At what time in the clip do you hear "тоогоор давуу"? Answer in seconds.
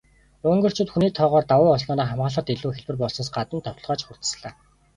1.17-1.67